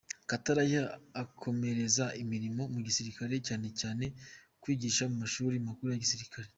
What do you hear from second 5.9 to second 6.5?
ya gisirikare.